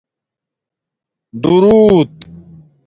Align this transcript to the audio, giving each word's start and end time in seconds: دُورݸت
دُورݸت 1.41 2.13